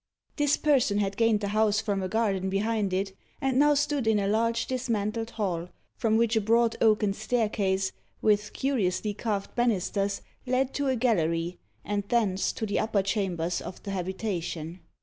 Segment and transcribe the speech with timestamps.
[0.37, 4.17] This person had gained the house from a garden behind it, and now stood in
[4.17, 10.73] a large dismantled hall, from which a broad oaken staircase, with curiously carved banisters, led
[10.73, 14.79] to a gallery, and thence to the upper chambers of the habitation.